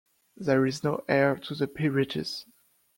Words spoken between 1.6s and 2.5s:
peerages.